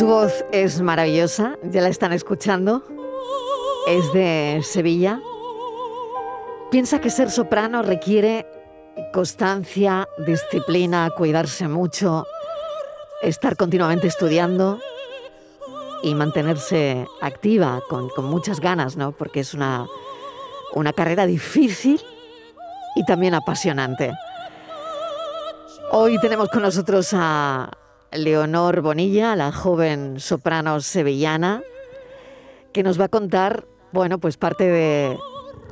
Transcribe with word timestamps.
Su 0.00 0.06
voz 0.06 0.46
es 0.50 0.80
maravillosa, 0.80 1.58
ya 1.62 1.82
la 1.82 1.90
están 1.90 2.14
escuchando. 2.14 2.82
Es 3.86 4.10
de 4.14 4.62
Sevilla. 4.64 5.20
Piensa 6.70 7.02
que 7.02 7.10
ser 7.10 7.30
soprano 7.30 7.82
requiere 7.82 8.46
constancia, 9.12 10.08
disciplina, 10.26 11.10
cuidarse 11.14 11.68
mucho, 11.68 12.24
estar 13.20 13.58
continuamente 13.58 14.06
estudiando 14.06 14.80
y 16.02 16.14
mantenerse 16.14 17.06
activa 17.20 17.82
con, 17.86 18.08
con 18.08 18.24
muchas 18.24 18.58
ganas, 18.58 18.96
¿no? 18.96 19.12
Porque 19.12 19.40
es 19.40 19.52
una, 19.52 19.86
una 20.72 20.94
carrera 20.94 21.26
difícil 21.26 22.00
y 22.96 23.04
también 23.04 23.34
apasionante. 23.34 24.14
Hoy 25.92 26.18
tenemos 26.20 26.48
con 26.48 26.62
nosotros 26.62 27.10
a 27.12 27.70
Leonor 28.12 28.80
Bonilla, 28.80 29.36
la 29.36 29.52
joven 29.52 30.18
soprano 30.18 30.80
sevillana, 30.80 31.62
que 32.72 32.82
nos 32.82 33.00
va 33.00 33.04
a 33.04 33.08
contar, 33.08 33.66
bueno, 33.92 34.18
pues 34.18 34.36
parte 34.36 34.64
de, 34.64 35.18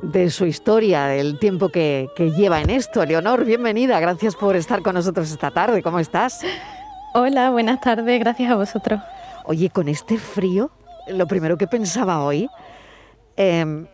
de 0.01 0.29
su 0.29 0.45
historia, 0.45 1.05
del 1.05 1.39
tiempo 1.39 1.69
que, 1.69 2.07
que, 2.15 2.31
lleva 2.31 2.61
en 2.61 2.69
esto. 2.69 3.05
Leonor, 3.05 3.45
bienvenida, 3.45 3.99
gracias 3.99 4.35
por 4.35 4.55
estar 4.55 4.81
con 4.81 4.95
nosotros 4.95 5.31
esta 5.31 5.51
tarde. 5.51 5.83
¿Cómo 5.83 5.99
estás? 5.99 6.41
Hola, 7.13 7.51
buenas 7.51 7.81
tardes, 7.81 8.19
gracias 8.19 8.51
a 8.51 8.55
vosotros. 8.55 9.01
Oye, 9.45 9.69
con 9.69 9.87
este 9.89 10.17
frío, 10.17 10.71
lo 11.07 11.27
primero 11.27 11.57
que 11.57 11.67
pensaba 11.67 12.23
hoy, 12.23 12.49
eh, 13.35 13.85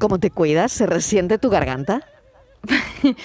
¿cómo 0.00 0.18
te 0.18 0.30
cuidas? 0.30 0.72
¿Se 0.72 0.86
resiente 0.86 1.38
tu 1.38 1.50
garganta? 1.50 2.00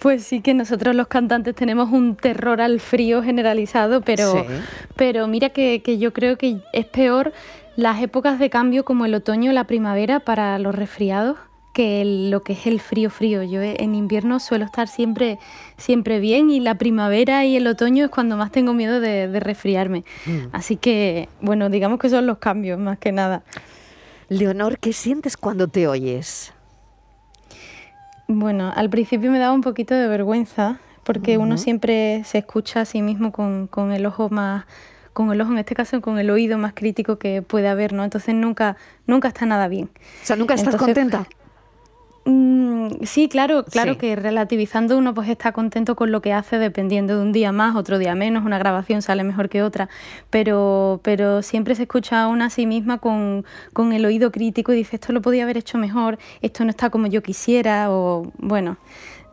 Pues 0.00 0.24
sí 0.24 0.42
que 0.42 0.52
nosotros 0.52 0.94
los 0.94 1.06
cantantes 1.06 1.54
tenemos 1.54 1.90
un 1.90 2.14
terror 2.14 2.60
al 2.60 2.78
frío 2.78 3.22
generalizado, 3.22 4.02
pero, 4.02 4.32
sí. 4.32 4.38
pero 4.96 5.26
mira 5.28 5.48
que, 5.48 5.80
que, 5.82 5.96
yo 5.96 6.12
creo 6.12 6.36
que 6.36 6.58
es 6.74 6.84
peor 6.84 7.32
las 7.74 8.02
épocas 8.02 8.38
de 8.38 8.50
cambio 8.50 8.84
como 8.84 9.06
el 9.06 9.14
otoño 9.14 9.50
o 9.50 9.54
la 9.54 9.64
primavera 9.64 10.20
para 10.20 10.58
los 10.58 10.74
resfriados 10.74 11.38
que 11.74 12.00
el, 12.00 12.30
lo 12.30 12.42
que 12.42 12.54
es 12.54 12.66
el 12.66 12.80
frío 12.80 13.10
frío. 13.10 13.42
Yo 13.42 13.60
en 13.60 13.94
invierno 13.94 14.40
suelo 14.40 14.64
estar 14.64 14.88
siempre, 14.88 15.38
siempre 15.76 16.20
bien 16.20 16.48
y 16.48 16.60
la 16.60 16.76
primavera 16.76 17.44
y 17.44 17.56
el 17.56 17.66
otoño 17.66 18.06
es 18.06 18.10
cuando 18.10 18.36
más 18.38 18.52
tengo 18.52 18.72
miedo 18.72 19.00
de, 19.00 19.28
de 19.28 19.40
resfriarme. 19.40 20.04
Mm. 20.24 20.46
Así 20.52 20.76
que, 20.76 21.28
bueno, 21.42 21.68
digamos 21.68 21.98
que 21.98 22.08
son 22.08 22.26
los 22.26 22.38
cambios 22.38 22.78
más 22.78 22.98
que 22.98 23.12
nada. 23.12 23.42
Leonor, 24.28 24.78
¿qué 24.78 24.92
sientes 24.94 25.36
cuando 25.36 25.68
te 25.68 25.86
oyes? 25.86 26.53
Bueno, 28.26 28.72
al 28.74 28.90
principio 28.90 29.30
me 29.30 29.38
daba 29.38 29.52
un 29.52 29.60
poquito 29.60 29.94
de 29.94 30.08
vergüenza 30.08 30.78
porque 31.04 31.36
uh 31.36 31.40
-huh. 31.40 31.44
uno 31.44 31.58
siempre 31.58 32.22
se 32.24 32.38
escucha 32.38 32.80
a 32.80 32.84
sí 32.84 33.02
mismo 33.02 33.32
con, 33.32 33.66
con, 33.66 33.92
el 33.92 34.06
ojo 34.06 34.30
más, 34.30 34.64
con 35.12 35.30
el 35.30 35.40
ojo 35.40 35.52
en 35.52 35.58
este 35.58 35.74
caso, 35.74 36.00
con 36.00 36.18
el 36.18 36.30
oído 36.30 36.56
más 36.56 36.72
crítico 36.74 37.18
que 37.18 37.42
puede 37.42 37.68
haber, 37.68 37.92
¿no? 37.92 38.04
Entonces 38.04 38.34
nunca, 38.34 38.76
nunca 39.06 39.28
está 39.28 39.44
nada 39.44 39.68
bien. 39.68 39.90
O 40.22 40.26
sea, 40.26 40.36
nunca 40.36 40.54
estás 40.54 40.74
Entonces, 40.74 40.94
contenta. 40.94 41.28
Mmm, 42.26 42.88
sí, 43.02 43.28
claro, 43.28 43.64
claro 43.64 43.92
sí. 43.92 43.98
que 43.98 44.16
relativizando 44.16 44.96
uno 44.96 45.12
pues 45.12 45.28
está 45.28 45.52
contento 45.52 45.94
con 45.94 46.10
lo 46.10 46.22
que 46.22 46.32
hace 46.32 46.58
dependiendo 46.58 47.16
de 47.16 47.22
un 47.22 47.32
día 47.32 47.52
más, 47.52 47.76
otro 47.76 47.98
día 47.98 48.14
menos, 48.14 48.44
una 48.44 48.58
grabación 48.58 49.02
sale 49.02 49.24
mejor 49.24 49.50
que 49.50 49.62
otra, 49.62 49.90
pero, 50.30 51.00
pero 51.02 51.42
siempre 51.42 51.74
se 51.74 51.82
escucha 51.82 52.22
a 52.22 52.28
una 52.28 52.46
a 52.46 52.50
sí 52.50 52.66
misma 52.66 52.98
con, 52.98 53.44
con 53.74 53.92
el 53.92 54.04
oído 54.06 54.32
crítico 54.32 54.72
y 54.72 54.76
dice 54.76 54.96
esto 54.96 55.12
lo 55.12 55.20
podía 55.20 55.42
haber 55.44 55.58
hecho 55.58 55.76
mejor, 55.76 56.18
esto 56.40 56.64
no 56.64 56.70
está 56.70 56.88
como 56.88 57.08
yo 57.08 57.22
quisiera 57.22 57.90
o 57.90 58.32
bueno, 58.38 58.78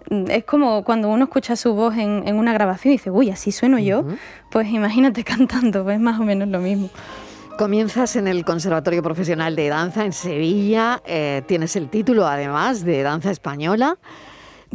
es 0.09 0.43
como 0.43 0.83
cuando 0.83 1.09
uno 1.09 1.25
escucha 1.25 1.55
su 1.55 1.73
voz 1.73 1.95
en, 1.95 2.23
en 2.27 2.35
una 2.35 2.51
grabación 2.53 2.93
y 2.93 2.97
dice, 2.97 3.11
uy, 3.11 3.29
así 3.29 3.51
sueno 3.51 3.79
yo, 3.79 3.99
uh 4.01 4.03
-huh. 4.03 4.17
pues 4.49 4.69
imagínate 4.69 5.23
cantando, 5.25 5.83
pues 5.83 5.99
más 5.99 6.19
o 6.19 6.23
menos 6.23 6.49
lo 6.49 6.59
mismo. 6.59 6.89
Comienzas 7.61 8.15
en 8.15 8.27
el 8.27 8.43
Conservatorio 8.43 9.03
Profesional 9.03 9.55
de 9.55 9.69
Danza 9.69 10.03
en 10.03 10.13
Sevilla, 10.13 10.99
eh, 11.05 11.43
tienes 11.45 11.75
el 11.75 11.91
título 11.91 12.25
además 12.25 12.83
de 12.83 13.03
danza 13.03 13.29
española, 13.29 13.99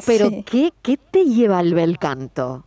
pero 0.07 0.29
sí. 0.29 0.45
¿qué, 0.49 0.73
¿qué 0.83 0.97
te 0.97 1.25
lleva 1.25 1.59
al 1.59 1.75
bel 1.75 1.99
canto? 1.99 2.65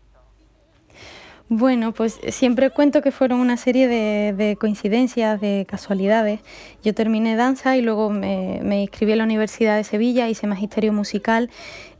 Bueno, 1.47 1.94
pues 1.94 2.19
siempre 2.31 2.69
cuento 2.69 3.02
que 3.02 3.13
fueron 3.13 3.40
una 3.40 3.56
serie 3.56 3.88
de, 3.88 4.34
de, 4.34 4.57
coincidencias, 4.57 5.40
de 5.40 5.66
casualidades. 5.66 6.41
Yo 6.84 6.94
terminé 6.94 7.38
danza 7.38 7.78
y 7.78 7.81
luego 7.81 8.09
me, 8.09 8.59
me, 8.62 8.81
inscribí 8.81 9.13
en 9.13 9.19
la 9.19 9.24
Universidad 9.24 9.78
de 9.78 9.86
Sevilla, 9.86 10.28
hice 10.28 10.47
magisterio 10.47 10.91
musical 10.91 11.50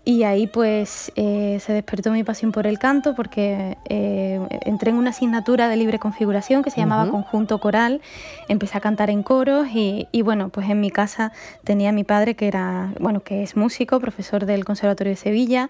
y 0.06 0.24
ahí 0.24 0.48
pues 0.48 1.12
eh, 1.16 1.60
se 1.62 1.74
despertó 1.74 2.12
mi 2.12 2.24
pasión 2.24 2.52
por 2.52 2.66
el 2.66 2.80
canto 2.80 3.16
porque 3.16 3.78
eh, 3.90 4.40
entré 4.66 4.92
en 4.92 4.98
una 4.98 5.12
asignatura 5.12 5.68
de 5.70 5.76
libre 5.76 6.00
configuración 6.00 6.64
que 6.64 6.72
se 6.72 6.80
llamaba 6.80 7.04
uh 7.04 7.08
-huh. 7.08 7.12
Conjunto 7.12 7.60
Coral, 7.60 8.02
empecé 8.48 8.78
a 8.78 8.82
cantar 8.82 9.10
en 9.10 9.24
coros 9.24 9.68
y, 9.74 10.08
y, 10.12 10.22
bueno, 10.22 10.50
pues 10.50 10.70
en 10.70 10.80
mi 10.80 10.90
casa 10.90 11.32
tenía 11.64 11.90
a 11.90 11.92
mi 11.92 12.04
padre 12.04 12.36
que 12.36 12.48
era, 12.48 12.94
bueno, 13.00 13.20
que 13.20 13.44
es 13.44 13.56
músico, 13.56 14.00
profesor 14.00 14.46
del 14.46 14.66
Conservatorio 14.66 15.12
de 15.12 15.18
Sevilla, 15.18 15.70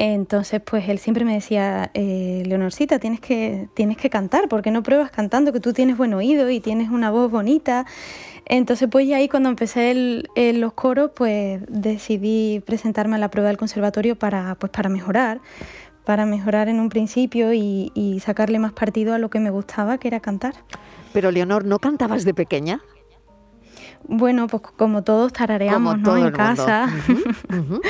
entonces 0.00 0.60
pues 0.64 0.88
él 0.88 0.98
siempre 0.98 1.24
me 1.24 1.34
decía, 1.34 1.90
eh, 1.94 2.44
Leonorcita, 2.46 2.98
tienes 2.98 3.20
que, 3.20 3.68
tienes 3.74 3.96
que 3.96 4.10
cantar, 4.10 4.48
porque 4.48 4.70
no 4.70 4.82
pruebas 4.82 5.10
cantando, 5.10 5.52
que 5.52 5.60
tú 5.60 5.72
tienes 5.72 5.96
buen 5.96 6.14
oído 6.14 6.48
y 6.50 6.60
tienes 6.60 6.90
una 6.90 7.10
voz 7.10 7.30
bonita. 7.30 7.84
Entonces, 8.48 8.88
pues 8.90 9.06
ya 9.06 9.18
ahí 9.18 9.28
cuando 9.28 9.50
empecé 9.50 9.90
el, 9.90 10.28
el, 10.34 10.60
los 10.60 10.72
coros, 10.72 11.10
pues 11.14 11.60
decidí 11.68 12.60
presentarme 12.66 13.16
a 13.16 13.18
la 13.18 13.30
prueba 13.30 13.48
del 13.48 13.58
conservatorio 13.58 14.18
para, 14.18 14.54
pues, 14.54 14.72
para 14.72 14.88
mejorar, 14.88 15.40
para 16.04 16.24
mejorar 16.24 16.68
en 16.68 16.80
un 16.80 16.88
principio 16.88 17.52
y, 17.52 17.92
y 17.94 18.20
sacarle 18.20 18.58
más 18.58 18.72
partido 18.72 19.12
a 19.12 19.18
lo 19.18 19.28
que 19.28 19.38
me 19.38 19.50
gustaba, 19.50 19.98
que 19.98 20.08
era 20.08 20.20
cantar. 20.20 20.54
Pero 21.12 21.30
Leonor, 21.30 21.66
¿no 21.66 21.78
cantabas 21.78 22.24
de 22.24 22.32
pequeña? 22.32 22.80
Bueno, 24.04 24.46
pues 24.46 24.62
como 24.76 25.02
todos 25.02 25.32
tarareamos 25.32 25.94
como 25.94 26.04
todo 26.04 26.18
¿no? 26.18 26.26
en 26.28 26.32
casa. 26.32 26.88
Uh 26.88 27.12
-huh, 27.12 27.36
uh 27.50 27.64
-huh. 27.74 27.80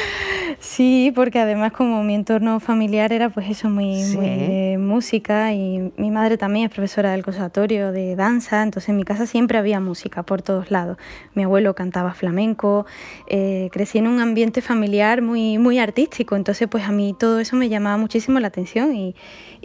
Sí, 0.60 1.12
porque 1.14 1.38
además 1.38 1.72
como 1.72 2.02
mi 2.02 2.14
entorno 2.14 2.60
familiar 2.60 3.12
era 3.12 3.28
pues 3.28 3.48
eso, 3.48 3.68
muy, 3.68 4.02
sí. 4.02 4.16
muy 4.16 4.26
de 4.26 4.78
música 4.78 5.52
y 5.52 5.92
mi 5.96 6.10
madre 6.10 6.36
también 6.38 6.66
es 6.66 6.70
profesora 6.70 7.12
del 7.12 7.22
conservatorio 7.22 7.92
de 7.92 8.16
danza, 8.16 8.62
entonces 8.62 8.88
en 8.88 8.96
mi 8.96 9.04
casa 9.04 9.26
siempre 9.26 9.58
había 9.58 9.80
música 9.80 10.22
por 10.22 10.42
todos 10.42 10.70
lados. 10.70 10.98
Mi 11.34 11.44
abuelo 11.44 11.74
cantaba 11.74 12.14
flamenco, 12.14 12.86
eh, 13.26 13.68
crecí 13.72 13.98
en 13.98 14.06
un 14.06 14.20
ambiente 14.20 14.62
familiar 14.62 15.22
muy, 15.22 15.58
muy 15.58 15.78
artístico, 15.78 16.36
entonces 16.36 16.68
pues 16.68 16.84
a 16.84 16.92
mí 16.92 17.14
todo 17.18 17.40
eso 17.40 17.56
me 17.56 17.68
llamaba 17.68 17.96
muchísimo 17.96 18.40
la 18.40 18.48
atención 18.48 18.94
y, 18.94 19.14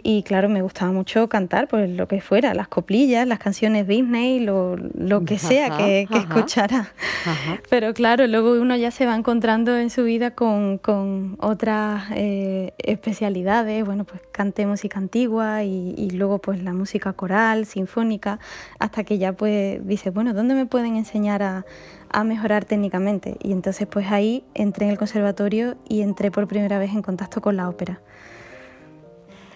y 0.02 0.22
claro, 0.22 0.48
me 0.48 0.62
gustaba 0.62 0.92
mucho 0.92 1.28
cantar, 1.28 1.68
pues 1.68 1.88
lo 1.88 2.06
que 2.08 2.20
fuera, 2.20 2.54
las 2.54 2.68
coplillas, 2.68 3.26
las 3.26 3.38
canciones 3.38 3.88
Disney, 3.88 4.40
lo, 4.40 4.76
lo 4.76 5.24
que 5.24 5.38
sea 5.38 5.66
ajá, 5.66 5.78
que, 5.78 6.06
que 6.10 6.18
escuchara. 6.18 6.92
Ajá. 7.24 7.58
Pero 7.70 7.94
claro, 7.94 8.26
luego 8.26 8.52
uno 8.52 8.76
ya 8.76 8.90
se 8.90 9.06
va 9.06 9.14
encontrando 9.14 9.76
en 9.76 9.90
su 9.90 10.04
vida 10.04 10.32
con, 10.32 10.73
con 10.78 11.36
otras 11.40 12.04
eh, 12.14 12.72
especialidades, 12.78 13.84
bueno, 13.84 14.04
pues 14.04 14.20
canté 14.32 14.66
música 14.66 14.98
antigua 14.98 15.64
y, 15.64 15.94
y, 15.96 16.10
luego 16.10 16.38
pues 16.38 16.62
la 16.62 16.72
música 16.72 17.12
coral, 17.12 17.66
sinfónica, 17.66 18.38
hasta 18.78 19.04
que 19.04 19.18
ya 19.18 19.32
pues 19.32 19.86
dice, 19.86 20.10
bueno, 20.10 20.34
¿dónde 20.34 20.54
me 20.54 20.66
pueden 20.66 20.96
enseñar 20.96 21.42
a, 21.42 21.64
a 22.10 22.24
mejorar 22.24 22.64
técnicamente? 22.64 23.36
Y 23.42 23.52
entonces 23.52 23.86
pues 23.86 24.10
ahí 24.10 24.44
entré 24.54 24.86
en 24.86 24.92
el 24.92 24.98
conservatorio 24.98 25.76
y 25.88 26.02
entré 26.02 26.30
por 26.30 26.46
primera 26.48 26.78
vez 26.78 26.92
en 26.92 27.02
contacto 27.02 27.40
con 27.40 27.56
la 27.56 27.68
ópera. 27.68 28.00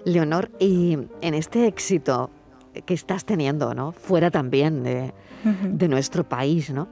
Leonor, 0.05 0.51
y 0.59 0.99
en 1.21 1.35
este 1.35 1.67
éxito 1.67 2.31
que 2.87 2.95
estás 2.95 3.25
teniendo, 3.25 3.75
¿no? 3.75 3.93
Fuera 3.93 4.31
también 4.31 4.83
de, 4.83 5.13
uh 5.45 5.49
-huh. 5.49 5.77
de 5.77 5.89
nuestro 5.89 6.29
país, 6.29 6.71
¿no? 6.71 6.89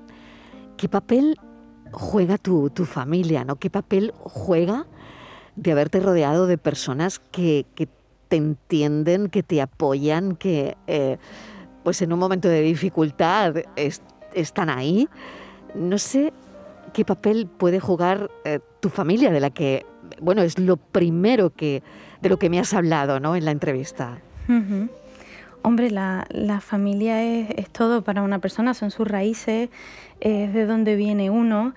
¿Qué 0.76 0.88
papel 0.88 1.38
juega 1.96 2.36
tu, 2.36 2.68
tu, 2.68 2.84
familia, 2.84 3.44
¿no? 3.44 3.56
¿Qué 3.56 3.70
papel 3.70 4.12
juega 4.22 4.84
de 5.56 5.72
haberte 5.72 5.98
rodeado 5.98 6.46
de 6.46 6.58
personas 6.58 7.18
que, 7.18 7.64
que 7.74 7.88
te 8.28 8.36
entienden, 8.36 9.28
que 9.30 9.42
te 9.42 9.62
apoyan, 9.62 10.36
que 10.36 10.76
eh, 10.86 11.16
pues 11.84 12.02
en 12.02 12.12
un 12.12 12.18
momento 12.18 12.48
de 12.48 12.60
dificultad 12.60 13.54
es, 13.76 14.02
están 14.34 14.68
ahí? 14.68 15.08
No 15.74 15.96
sé 15.96 16.34
qué 16.92 17.06
papel 17.06 17.46
puede 17.46 17.80
jugar 17.80 18.30
eh, 18.44 18.60
tu 18.80 18.90
familia, 18.90 19.30
de 19.30 19.40
la 19.40 19.48
que, 19.48 19.86
bueno, 20.20 20.42
es 20.42 20.58
lo 20.58 20.76
primero 20.76 21.48
que, 21.48 21.82
de 22.20 22.28
lo 22.28 22.38
que 22.38 22.50
me 22.50 22.58
has 22.58 22.74
hablado, 22.74 23.20
¿no? 23.20 23.36
En 23.36 23.46
la 23.46 23.52
entrevista. 23.52 24.18
Hombre, 25.66 25.90
la, 25.90 26.60
familia 26.60 27.24
es, 27.24 27.68
todo 27.70 28.04
para 28.04 28.22
una 28.22 28.38
persona, 28.38 28.72
son 28.72 28.92
sus 28.92 29.08
raíces, 29.08 29.68
es 30.20 30.54
de 30.54 30.64
dónde 30.64 30.94
viene 30.94 31.28
uno. 31.28 31.74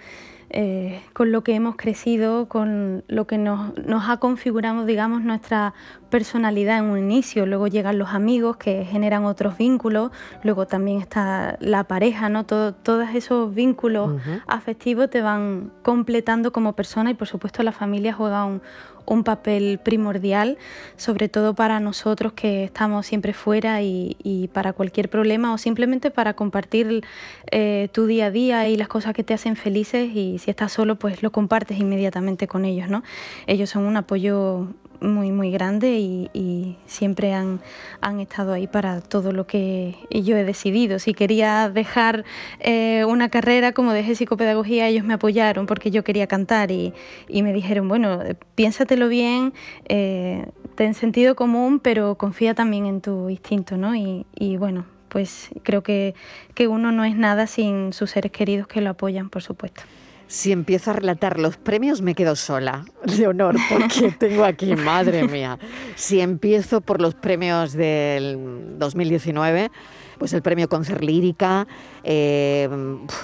Eh, 0.51 1.01
con 1.13 1.31
lo 1.31 1.43
que 1.43 1.53
hemos 1.53 1.75
crecido, 1.75 2.47
con 2.47 3.03
lo 3.07 3.25
que 3.25 3.39
nos, 3.39 3.75
nos, 3.85 4.09
ha 4.09 4.17
configurado, 4.17 4.85
digamos, 4.85 5.23
nuestra 5.23 5.73
personalidad 6.09 6.79
en 6.79 6.85
un 6.85 6.97
inicio. 6.99 7.45
Luego 7.45 7.67
llegan 7.67 7.97
los 7.97 8.09
amigos 8.09 8.57
que 8.57 8.85
generan 8.85 9.25
otros 9.25 9.57
vínculos, 9.57 10.11
luego 10.43 10.67
también 10.67 10.99
está 11.01 11.57
la 11.59 11.83
pareja, 11.85 12.29
¿no? 12.29 12.45
todos 12.45 13.09
esos 13.13 13.53
vínculos 13.53 14.19
afectivos 14.47 15.09
te 15.09 15.21
van 15.21 15.71
completando 15.83 16.51
como 16.51 16.73
persona 16.73 17.11
y 17.11 17.13
por 17.13 17.27
supuesto 17.27 17.63
la 17.63 17.71
familia 17.71 18.13
juega 18.13 18.45
un, 18.45 18.61
un 19.05 19.23
papel 19.23 19.79
primordial, 19.83 20.57
sobre 20.97 21.29
todo 21.29 21.53
para 21.53 21.79
nosotros 21.79 22.33
que 22.33 22.63
estamos 22.63 23.05
siempre 23.05 23.33
fuera 23.33 23.81
y, 23.81 24.49
para 24.53 24.73
cualquier 24.73 25.09
problema 25.09 25.53
o 25.53 25.57
simplemente 25.57 26.11
para 26.11 26.33
compartir 26.33 27.03
eh, 27.51 27.89
tu 27.91 28.05
día 28.05 28.27
a 28.27 28.31
día 28.31 28.67
y 28.67 28.77
las 28.77 28.87
cosas 28.87 29.13
que 29.13 29.23
te 29.23 29.33
hacen 29.33 29.55
felices 29.55 30.09
y 30.13 30.37
si 30.39 30.49
estás 30.49 30.71
solo 30.71 30.97
pues 30.97 31.23
lo 31.23 31.31
compartes 31.31 31.79
inmediatamente 31.79 32.47
con 32.47 32.65
ellos, 32.65 32.89
¿no? 32.89 33.03
Ellos 33.47 33.69
son 33.69 33.83
un 33.85 33.97
apoyo 33.97 34.67
muy, 35.01 35.31
muy 35.31 35.51
grande 35.51 35.97
y, 35.99 36.77
siempre 36.85 37.33
han, 37.33 37.61
han, 38.01 38.19
estado 38.19 38.53
ahí 38.53 38.67
para 38.67 39.01
todo 39.01 39.31
lo 39.31 39.45
que 39.47 39.95
yo 40.09 40.35
he 40.37 40.43
decidido. 40.43 40.99
Si 40.99 41.13
quería 41.13 41.69
dejar 41.69 42.25
eh, 42.59 43.05
una 43.05 43.29
carrera 43.29 43.71
como 43.71 43.93
dejé 43.93 44.15
psicopedagogía, 44.15 44.87
ellos 44.87 45.05
me 45.05 45.13
apoyaron 45.13 45.65
porque 45.65 45.91
yo 45.91 46.03
quería 46.03 46.27
cantar 46.27 46.71
y, 46.71 46.93
me 47.29 47.53
dijeron, 47.53 47.87
bueno, 47.87 48.19
piénsatelo 48.55 49.07
bien, 49.07 49.53
eh, 49.87 50.45
ten 50.75 50.93
sentido 50.93 51.35
común, 51.35 51.79
pero 51.79 52.15
confía 52.15 52.53
también 52.53 52.85
en 52.85 53.01
tu 53.01 53.29
instinto, 53.29 53.77
¿no? 53.77 53.95
Y, 53.95 54.25
y 54.35 54.57
bueno, 54.57 54.85
pues 55.09 55.49
creo 55.63 55.83
que, 55.83 56.15
que 56.53 56.67
uno 56.67 56.91
no 56.91 57.03
es 57.03 57.15
nada 57.15 57.47
sin 57.47 57.93
sus 57.93 58.11
seres 58.11 58.31
queridos 58.31 58.67
que 58.67 58.81
lo 58.81 58.91
apoyan, 58.91 59.29
por 59.29 59.41
supuesto. 59.41 59.83
Si 60.29 60.51
empiezo 60.51 60.91
a 60.91 60.93
relatar 60.93 61.39
los 61.39 61.57
premios 61.57 62.03
me 62.03 62.13
quedo 62.13 62.35
sola, 62.35 62.85
Leonor, 63.17 63.55
porque 63.67 64.11
tengo 64.11 64.45
aquí, 64.45 64.75
madre 64.75 65.27
mía. 65.27 65.57
Si 65.95 66.21
empiezo 66.21 66.81
por 66.81 67.01
los 67.01 67.15
premios 67.15 67.73
del 67.73 68.77
2019, 68.77 69.71
pues 70.19 70.33
el 70.33 70.41
premio 70.41 70.67
Concert 70.69 71.01
Lírica, 71.01 71.65
eh, 72.03 72.69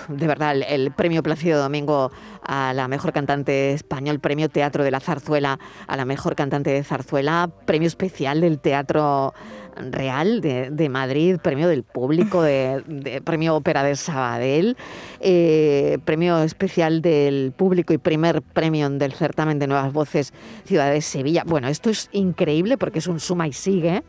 de 0.07 0.27
verdad, 0.27 0.55
el, 0.67 0.91
premio 0.91 1.21
Plácido 1.21 1.61
Domingo 1.61 2.11
a 2.41 2.73
la 2.73 2.87
mejor 2.87 3.11
cantante 3.11 3.73
español, 3.73 4.19
premio 4.19 4.49
Teatro 4.49 4.83
de 4.83 4.91
la 4.91 5.01
Zarzuela 5.01 5.59
a 5.87 5.97
la 5.97 6.05
mejor 6.05 6.35
cantante 6.35 6.71
de 6.71 6.83
Zarzuela, 6.83 7.51
premio 7.65 7.87
especial 7.87 8.41
del 8.41 8.59
Teatro 8.59 9.33
Real 9.75 10.39
de, 10.39 10.89
Madrid, 10.89 11.37
premio 11.37 11.67
del 11.67 11.83
público, 11.83 12.41
de, 12.41 13.21
premio 13.25 13.55
Ópera 13.55 13.83
de 13.83 13.97
Sabadell, 13.97 14.77
eh, 15.19 15.97
premio 16.05 16.41
especial 16.43 17.01
del 17.01 17.51
público 17.51 17.91
y 17.93 17.97
primer 17.97 18.41
premio 18.41 18.89
del 18.89 19.11
certamen 19.11 19.59
de 19.59 19.67
Nuevas 19.67 19.91
Voces 19.91 20.33
Ciudad 20.63 20.91
de 20.91 21.01
Sevilla. 21.01 21.43
Bueno, 21.45 21.67
esto 21.67 21.89
es 21.89 22.09
increíble 22.13 22.77
porque 22.77 22.99
es 22.99 23.07
un 23.07 23.19
suma 23.19 23.47
y 23.47 23.53
sigue 23.53 24.03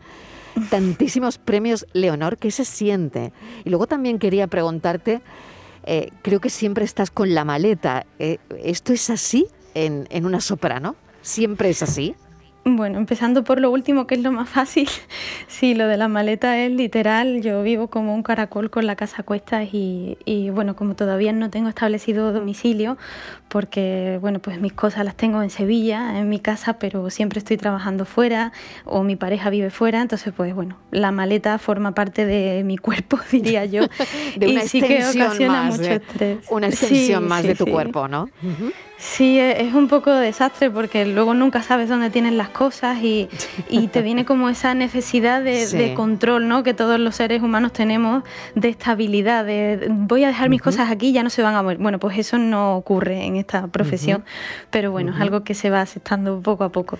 tantísimos 0.70 1.38
premios 1.38 1.86
Leonor, 1.92 2.38
¿qué 2.38 2.50
se 2.50 2.64
siente? 2.64 3.32
Y 3.64 3.70
luego 3.70 3.86
también 3.86 4.18
quería 4.18 4.46
preguntarte, 4.46 5.20
eh, 5.84 6.10
creo 6.22 6.40
que 6.40 6.50
siempre 6.50 6.84
estás 6.84 7.10
con 7.10 7.34
la 7.34 7.44
maleta. 7.44 8.06
Eh, 8.18 8.38
¿Esto 8.62 8.92
es 8.92 9.10
así 9.10 9.46
en, 9.74 10.06
en 10.10 10.26
una 10.26 10.40
soprano? 10.40 10.96
¿Siempre 11.22 11.70
es 11.70 11.82
así? 11.82 12.14
Bueno, 12.68 12.98
empezando 12.98 13.44
por 13.44 13.60
lo 13.60 13.70
último, 13.70 14.08
que 14.08 14.16
es 14.16 14.22
lo 14.22 14.32
más 14.32 14.48
fácil. 14.48 14.88
Sí, 15.48 15.74
lo 15.74 15.86
de 15.86 15.96
la 15.96 16.08
maleta 16.08 16.58
es 16.58 16.70
literal. 16.72 17.40
Yo 17.40 17.62
vivo 17.62 17.88
como 17.88 18.14
un 18.14 18.22
caracol 18.22 18.68
con 18.68 18.86
la 18.86 18.96
casa 18.96 19.22
a 19.22 19.22
cuestas 19.22 19.68
y, 19.72 20.50
bueno, 20.52 20.74
como 20.76 20.96
todavía 20.96 21.32
no 21.32 21.48
tengo 21.48 21.68
establecido 21.68 22.32
domicilio, 22.32 22.98
porque 23.48 24.18
bueno, 24.20 24.40
pues 24.40 24.60
mis 24.60 24.72
cosas 24.72 25.04
las 25.04 25.14
tengo 25.14 25.40
en 25.40 25.48
Sevilla, 25.48 26.18
en 26.18 26.28
mi 26.28 26.40
casa, 26.40 26.78
pero 26.78 27.08
siempre 27.08 27.38
estoy 27.38 27.56
trabajando 27.56 28.04
fuera 28.04 28.52
o 28.84 29.02
mi 29.02 29.16
pareja 29.16 29.48
vive 29.48 29.70
fuera, 29.70 30.02
entonces 30.02 30.34
pues 30.36 30.54
bueno, 30.54 30.76
la 30.90 31.12
maleta 31.12 31.58
forma 31.58 31.94
parte 31.94 32.26
de 32.26 32.64
mi 32.64 32.76
cuerpo, 32.86 33.18
diría 33.30 33.64
yo. 33.64 33.82
de 34.36 34.48
una 34.48 34.64
y 34.64 34.68
sí 34.68 34.82
que 34.82 35.06
ocasiona 35.06 35.62
mucho 35.62 35.84
estrés. 35.84 36.38
Una 36.50 36.66
extensión 36.66 37.26
más 37.26 37.44
de 37.44 37.54
tu 37.54 37.66
cuerpo, 37.66 38.08
¿no? 38.08 38.28
Sí, 38.98 39.38
e, 39.38 39.66
es 39.66 39.74
un 39.74 39.88
poco 39.88 40.10
desastre 40.10 40.70
porque 40.70 41.04
luego 41.04 41.34
nunca 41.34 41.62
sabes 41.62 41.88
dónde 41.88 42.10
tienen 42.10 42.38
las 42.38 42.48
cosas 42.48 42.98
y, 43.02 43.28
te 43.92 44.02
viene 44.02 44.24
como 44.24 44.48
esa 44.48 44.74
necesidad 44.74 45.42
de, 45.42 45.94
control 45.94 46.48
¿no? 46.48 46.62
que 46.62 46.74
todos 46.74 46.98
los 46.98 47.16
seres 47.16 47.42
humanos 47.42 47.72
tenemos, 47.72 48.24
de 48.54 48.68
estabilidad, 48.68 49.44
de 49.44 49.88
voy 49.90 50.24
a 50.24 50.28
dejar 50.28 50.48
mis 50.48 50.60
cosas 50.60 50.90
aquí, 50.90 51.12
ya 51.12 51.22
no 51.22 51.30
se 51.30 51.42
van 51.42 51.54
a 51.54 51.62
mover. 51.62 51.78
Bueno, 51.78 51.98
pues 51.98 52.18
eso 52.18 52.38
no 52.38 52.76
ocurre 52.76 53.24
en 53.24 53.36
esta 53.36 53.66
profesión, 53.68 54.24
pero 54.70 54.90
bueno, 54.90 55.14
es 55.14 55.20
algo 55.20 55.44
que 55.44 55.54
se 55.54 55.70
va 55.70 55.80
aceptando 55.80 56.40
poco 56.40 56.64
a 56.64 56.70
poco. 56.70 56.98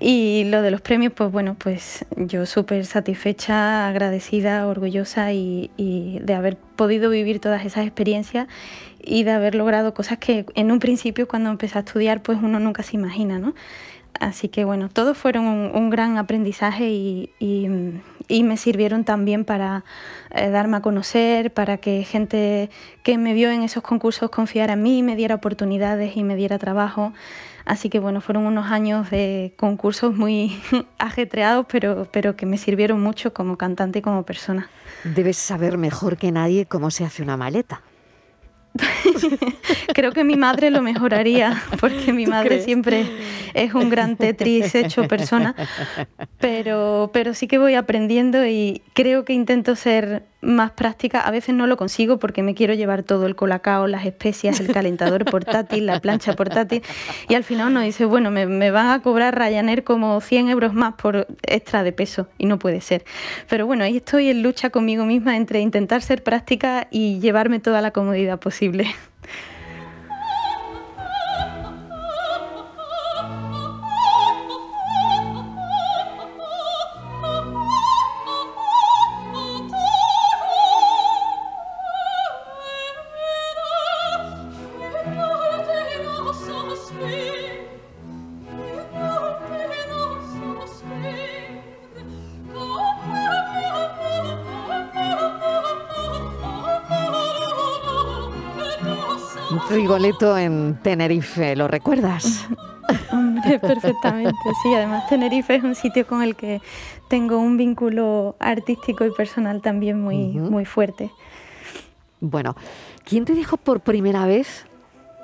Y 0.00 0.44
lo 0.44 0.62
de 0.62 0.70
los 0.70 0.80
premios, 0.80 1.12
pues 1.12 1.30
bueno, 1.30 1.54
pues 1.58 2.04
yo 2.16 2.46
súper 2.46 2.84
satisfecha, 2.86 3.86
agradecida, 3.88 4.66
orgullosa 4.66 5.32
y 5.32 5.70
de 6.22 6.34
haber 6.34 6.56
podido 6.56 7.10
vivir 7.10 7.38
todas 7.38 7.64
esas 7.64 7.86
experiencias 7.86 8.48
y 9.04 9.24
de 9.24 9.32
haber 9.32 9.54
logrado 9.54 9.94
cosas 9.94 10.18
que 10.18 10.46
en 10.54 10.70
un 10.70 10.78
principio 10.78 11.28
cuando 11.28 11.50
empecé 11.50 11.78
a 11.78 11.80
estudiar 11.82 12.22
pues 12.22 12.38
uno 12.42 12.60
nunca 12.60 12.82
se 12.82 12.96
imagina, 12.96 13.38
¿no? 13.38 13.54
Así 14.20 14.48
que 14.48 14.64
bueno, 14.64 14.88
todos 14.88 15.16
fueron 15.16 15.46
un, 15.46 15.90
gran 15.90 16.18
aprendizaje 16.18 16.90
y, 16.90 17.30
y, 17.38 18.42
me 18.42 18.56
sirvieron 18.56 19.04
también 19.04 19.44
para 19.44 19.84
eh, 20.30 20.48
darme 20.50 20.76
a 20.76 20.80
conocer, 20.80 21.52
para 21.52 21.78
que 21.78 22.04
gente 22.04 22.70
que 23.02 23.18
me 23.18 23.34
vio 23.34 23.50
en 23.50 23.62
esos 23.62 23.82
concursos 23.82 24.30
confiara 24.30 24.74
en 24.74 24.82
mí, 24.82 25.02
me 25.02 25.16
diera 25.16 25.34
oportunidades 25.34 26.16
y 26.16 26.24
me 26.24 26.36
diera 26.36 26.58
trabajo. 26.58 27.12
Así 27.64 27.88
que 27.88 27.98
bueno, 27.98 28.20
fueron 28.20 28.46
unos 28.46 28.70
años 28.70 29.10
de 29.10 29.54
concursos 29.56 30.14
muy 30.14 30.60
ajetreados, 30.98 31.66
pero, 31.68 32.06
pero 32.12 32.36
que 32.36 32.46
me 32.46 32.58
sirvieron 32.58 33.00
mucho 33.00 33.32
como 33.32 33.56
cantante 33.56 34.00
y 34.00 34.02
como 34.02 34.24
persona. 34.24 34.68
Debes 35.04 35.38
saber 35.38 35.78
mejor 35.78 36.16
que 36.16 36.32
nadie 36.32 36.66
cómo 36.66 36.90
se 36.90 37.04
hace 37.04 37.22
una 37.22 37.36
maleta. 37.36 37.82
Creo 39.94 40.12
que 40.12 40.24
mi 40.24 40.36
madre 40.36 40.70
lo 40.70 40.82
mejoraría, 40.82 41.62
porque 41.80 42.12
mi 42.12 42.26
madre 42.26 42.62
siempre 42.62 43.06
es 43.54 43.74
un 43.74 43.90
gran 43.90 44.16
Tetris 44.16 44.74
hecho 44.74 45.06
persona, 45.08 45.54
pero, 46.38 47.10
pero 47.12 47.34
sí 47.34 47.46
que 47.46 47.58
voy 47.58 47.74
aprendiendo 47.74 48.46
y 48.46 48.82
creo 48.94 49.24
que 49.24 49.32
intento 49.32 49.76
ser 49.76 50.24
más 50.42 50.72
práctica. 50.72 51.20
A 51.20 51.30
veces 51.30 51.54
no 51.54 51.66
lo 51.66 51.76
consigo 51.76 52.18
porque 52.18 52.42
me 52.42 52.54
quiero 52.54 52.74
llevar 52.74 53.02
todo 53.04 53.26
el 53.26 53.34
colacao, 53.34 53.86
las 53.86 54.04
especias, 54.04 54.60
el 54.60 54.72
calentador 54.72 55.24
portátil, 55.24 55.86
la 55.86 56.00
plancha 56.00 56.34
portátil, 56.34 56.82
y 57.28 57.34
al 57.34 57.44
final 57.44 57.68
uno 57.68 57.80
dice, 57.80 58.04
bueno, 58.04 58.30
me, 58.30 58.46
me 58.46 58.70
van 58.70 58.88
a 58.88 59.00
cobrar 59.00 59.38
Ryanair 59.38 59.84
como 59.84 60.20
100 60.20 60.48
euros 60.48 60.74
más 60.74 60.94
por 60.94 61.26
extra 61.42 61.82
de 61.82 61.92
peso, 61.92 62.28
y 62.38 62.46
no 62.46 62.58
puede 62.58 62.80
ser. 62.80 63.04
Pero 63.48 63.66
bueno, 63.66 63.84
ahí 63.84 63.96
estoy 63.96 64.28
en 64.28 64.42
lucha 64.42 64.70
conmigo 64.70 65.06
misma 65.06 65.36
entre 65.36 65.60
intentar 65.60 66.02
ser 66.02 66.22
práctica 66.22 66.88
y 66.90 67.20
llevarme 67.20 67.60
toda 67.60 67.80
la 67.80 67.92
comodidad 67.92 68.38
posible. 68.38 68.86
Rigoletto 99.70 100.36
en 100.36 100.78
Tenerife, 100.82 101.56
¿lo 101.56 101.68
recuerdas? 101.68 102.46
perfectamente, 103.60 104.34
sí. 104.62 104.74
Además, 104.74 105.08
Tenerife 105.08 105.54
es 105.54 105.64
un 105.64 105.74
sitio 105.74 106.06
con 106.06 106.22
el 106.22 106.36
que 106.36 106.60
tengo 107.08 107.38
un 107.38 107.56
vínculo 107.56 108.36
artístico 108.38 109.04
y 109.04 109.10
personal 109.10 109.60
también 109.60 110.00
muy, 110.00 110.28
muy 110.28 110.64
fuerte. 110.64 111.10
Bueno, 112.20 112.56
¿quién 113.04 113.24
te 113.24 113.34
dijo 113.34 113.56
por 113.56 113.80
primera 113.80 114.26
vez, 114.26 114.66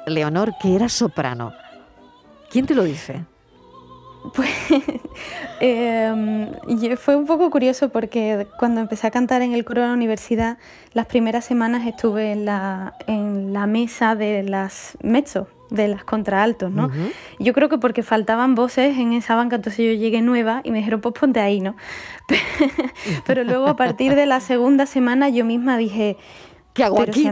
Leonor, 0.06 0.54
que 0.60 0.74
eras 0.74 0.92
soprano? 0.92 1.52
¿Quién 2.50 2.66
te 2.66 2.74
lo 2.74 2.82
dice? 2.82 3.24
Pues 4.34 4.50
eh, 5.60 6.96
fue 6.98 7.16
un 7.16 7.26
poco 7.26 7.50
curioso 7.50 7.88
porque 7.88 8.46
cuando 8.58 8.80
empecé 8.80 9.06
a 9.06 9.10
cantar 9.10 9.42
en 9.42 9.52
el 9.52 9.64
coro 9.64 9.82
de 9.82 9.88
la 9.88 9.94
universidad, 9.94 10.58
las 10.92 11.06
primeras 11.06 11.44
semanas 11.44 11.86
estuve 11.86 12.32
en 12.32 12.44
la, 12.44 12.94
en 13.06 13.52
la 13.52 13.66
mesa 13.66 14.14
de 14.14 14.42
las 14.42 14.98
mezzo, 15.02 15.48
de 15.70 15.88
las 15.88 16.04
contraaltos, 16.04 16.70
¿no? 16.70 16.90
Yo 17.38 17.52
creo 17.52 17.68
que 17.68 17.78
porque 17.78 18.02
faltaban 18.02 18.54
voces 18.54 18.98
en 18.98 19.12
esa 19.12 19.34
banca, 19.34 19.56
entonces 19.56 19.84
yo 19.84 19.92
llegué 19.92 20.22
nueva 20.22 20.60
y 20.64 20.70
me 20.70 20.78
dijeron, 20.78 21.00
pues 21.00 21.14
ponte 21.18 21.40
ahí, 21.40 21.60
¿no? 21.60 21.76
Pero 23.26 23.44
luego 23.44 23.66
a 23.66 23.76
partir 23.76 24.14
de 24.14 24.26
la 24.26 24.40
segunda 24.40 24.86
semana 24.86 25.28
yo 25.28 25.44
misma 25.44 25.76
dije, 25.76 26.16
¿Qué 26.78 26.84
hago 26.84 27.02
aquí? 27.02 27.28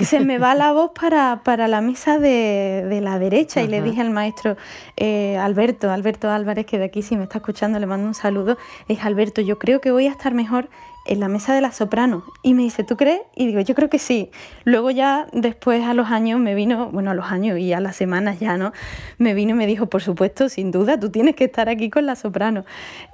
Se, 0.00 0.20
me 0.20 0.36
va 0.36 0.54
la 0.54 0.72
voz 0.72 0.90
para, 0.92 1.40
para 1.42 1.66
la 1.66 1.80
mesa 1.80 2.18
de, 2.18 2.84
de 2.86 3.00
la 3.00 3.18
derecha 3.18 3.62
y 3.62 3.66
le 3.66 3.80
dije 3.80 4.02
al 4.02 4.10
maestro 4.10 4.58
eh, 4.98 5.38
Alberto, 5.38 5.90
Alberto 5.90 6.30
Álvarez, 6.30 6.66
que 6.66 6.78
de 6.78 6.84
aquí 6.84 7.00
si 7.00 7.16
me 7.16 7.22
está 7.22 7.38
escuchando 7.38 7.78
le 7.78 7.86
mando 7.86 8.06
un 8.06 8.14
saludo, 8.14 8.58
es 8.88 9.02
Alberto, 9.02 9.40
yo 9.40 9.58
creo 9.58 9.80
que 9.80 9.90
voy 9.90 10.08
a 10.08 10.10
estar 10.10 10.34
mejor 10.34 10.68
en 11.06 11.20
la 11.20 11.28
mesa 11.28 11.54
de 11.54 11.60
la 11.60 11.72
soprano. 11.72 12.22
Y 12.42 12.54
me 12.54 12.62
dice, 12.62 12.84
¿tú 12.84 12.96
crees? 12.96 13.22
Y 13.34 13.46
digo, 13.46 13.60
yo 13.60 13.74
creo 13.74 13.88
que 13.88 13.98
sí. 13.98 14.30
Luego 14.64 14.90
ya 14.90 15.26
después 15.32 15.82
a 15.84 15.94
los 15.94 16.08
años 16.08 16.38
me 16.38 16.54
vino, 16.54 16.90
bueno, 16.90 17.10
a 17.10 17.14
los 17.14 17.26
años 17.26 17.58
y 17.58 17.72
a 17.72 17.80
las 17.80 17.96
semanas 17.96 18.40
ya, 18.40 18.56
¿no? 18.56 18.72
Me 19.18 19.34
vino 19.34 19.52
y 19.52 19.54
me 19.54 19.66
dijo, 19.66 19.86
por 19.86 20.02
supuesto, 20.02 20.48
sin 20.48 20.70
duda, 20.70 21.00
tú 21.00 21.10
tienes 21.10 21.34
que 21.34 21.44
estar 21.44 21.68
aquí 21.68 21.90
con 21.90 22.06
la 22.06 22.14
soprano. 22.14 22.64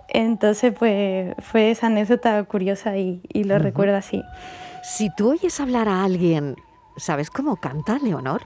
Entonces, 0.09 0.75
pues 0.79 1.35
fue 1.39 1.71
esa 1.71 1.87
anécdota 1.87 2.43
curiosa 2.45 2.97
y, 2.97 3.21
lo 3.45 3.59
recuerdo 3.59 3.97
así. 3.97 4.23
Si 4.89 5.11
tú 5.11 5.33
oyes 5.33 5.61
hablar 5.61 5.87
a 5.87 6.03
alguien, 6.03 6.57
¿sabes 6.97 7.31
cómo 7.31 7.57
canta 7.57 7.99
Leonor? 7.99 8.43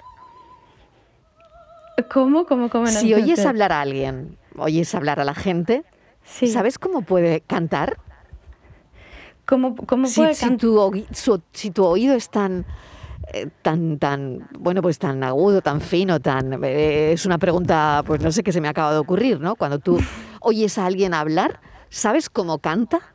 ¿Cómo? 2.10 2.46
¿Cómo? 2.46 2.68
¿Cómo? 2.68 2.88
si 2.88 3.14
oyes 3.14 3.46
hablar 3.46 3.72
a 3.72 3.80
alguien, 3.80 4.36
oyes 4.58 4.92
hablar 4.96 5.20
a 5.20 5.24
la 5.24 5.34
gente, 5.34 5.84
¿sabes 6.24 6.80
cómo 6.80 7.02
puede 7.02 7.42
cantar? 7.42 7.96
¿Cómo, 9.46 9.76
cómo 9.76 10.08
puede 10.14 10.34
si, 10.34 10.48
si, 11.52 11.70
tu, 11.70 11.84
oído 11.84 12.14
es 12.14 12.28
tan, 12.28 12.66
eh, 13.32 13.48
tan, 13.62 13.98
tan, 14.00 14.48
bueno, 14.58 14.82
pues 14.82 14.98
tan 14.98 15.22
agudo, 15.22 15.62
tan 15.62 15.80
fino, 15.80 16.18
tan... 16.18 16.64
Eh, 16.64 17.12
es 17.12 17.24
una 17.24 17.38
pregunta, 17.38 18.02
pues 18.04 18.20
no 18.20 18.32
sé 18.32 18.42
qué 18.42 18.50
se 18.50 18.60
me 18.60 18.68
acaba 18.68 18.92
de 18.92 18.98
ocurrir, 18.98 19.38
¿no? 19.38 19.54
Cuando 19.54 19.78
tú 19.78 20.00
oyes 20.40 20.76
a 20.76 20.86
alguien 20.86 21.14
hablar, 21.14 21.60
¿sabes 21.88 22.28
cómo 22.28 22.58
canta? 22.58 23.11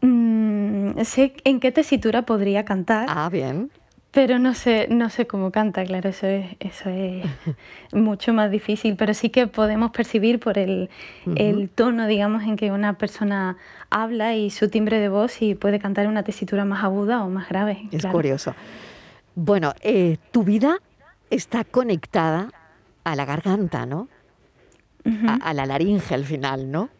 Mm, 0.00 1.00
sé 1.02 1.34
en 1.44 1.60
qué 1.60 1.72
tesitura 1.72 2.22
podría 2.22 2.64
cantar. 2.64 3.06
Ah, 3.08 3.28
bien. 3.30 3.70
Pero 4.12 4.40
no 4.40 4.54
sé, 4.54 4.88
no 4.90 5.08
sé 5.08 5.28
cómo 5.28 5.52
canta, 5.52 5.84
claro, 5.84 6.08
eso 6.08 6.26
es, 6.26 6.56
eso 6.58 6.90
es 6.90 7.24
mucho 7.92 8.32
más 8.32 8.50
difícil, 8.50 8.96
pero 8.96 9.14
sí 9.14 9.30
que 9.30 9.46
podemos 9.46 9.92
percibir 9.92 10.40
por 10.40 10.58
el, 10.58 10.90
tono, 11.76 12.08
digamos, 12.08 12.42
en 12.42 12.56
que 12.56 12.72
una 12.72 12.94
persona 12.94 13.56
habla 13.88 14.34
y 14.34 14.50
su 14.50 14.68
timbre 14.68 14.98
de 14.98 15.08
voz 15.08 15.42
y 15.42 15.54
puede 15.54 15.78
cantar 15.78 16.06
en 16.06 16.10
una 16.10 16.24
tesitura 16.24 16.64
más 16.64 16.82
aguda 16.82 17.22
o 17.22 17.28
más 17.28 17.48
grave. 17.48 17.88
Es 17.92 18.04
curioso. 18.06 18.52
Bueno, 19.36 19.74
eh, 19.80 20.16
tu 20.32 20.42
vida 20.42 20.78
está 21.30 21.62
conectada 21.62 22.50
a 23.04 23.14
la 23.14 23.24
garganta, 23.24 23.86
¿no? 23.86 24.08
a, 25.42 25.54
la 25.54 25.66
laringe 25.66 26.14
al 26.14 26.24
final, 26.24 26.70
¿no? 26.70 26.90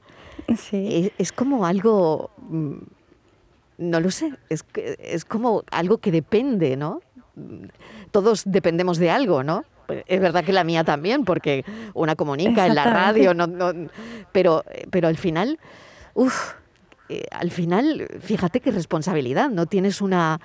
Sí. 0.56 1.12
Es, 1.18 1.32
como 1.32 1.66
algo, 1.66 2.30
mm, 2.48 2.74
no 3.78 4.00
lo 4.00 4.10
sé, 4.10 4.32
es, 4.48 4.64
es 4.74 5.24
como 5.24 5.64
algo 5.70 5.98
que 5.98 6.10
depende, 6.10 6.76
¿no? 6.76 7.00
Todos 8.10 8.42
dependemos 8.44 8.98
de 8.98 9.10
algo, 9.10 9.42
¿no? 9.42 9.64
Es 10.06 10.20
verdad 10.20 10.44
que 10.44 10.52
la 10.52 10.64
mía 10.64 10.84
también, 10.84 11.24
porque 11.24 11.64
una 11.94 12.16
comunica 12.16 12.66
en 12.66 12.74
la 12.74 12.84
radio, 12.84 13.34
no, 13.34 13.72
pero, 14.32 14.64
pero 14.90 15.08
al 15.08 15.16
final, 15.16 15.58
uff, 16.14 16.52
eh, 17.08 17.26
al 17.32 17.50
final, 17.50 18.06
fíjate 18.20 18.60
qué 18.60 18.70
responsabilidad, 18.70 19.50
¿no? 19.50 19.66
Tienes 19.66 20.00
una, 20.00 20.40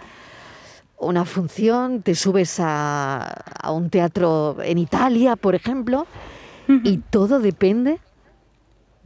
una 0.98 1.25
función, 1.25 2.02
te 2.02 2.16
subes 2.16 2.60
a, 2.60 3.22
a 3.62 3.72
un 3.72 3.90
teatro 3.90 4.58
en 4.64 4.78
Italia, 4.78 5.36
por 5.36 5.56
ejemplo, 5.56 6.08
y 6.68 6.98
todo 6.98 7.40
depende 7.40 8.00